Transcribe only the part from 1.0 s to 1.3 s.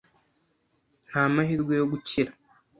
Nta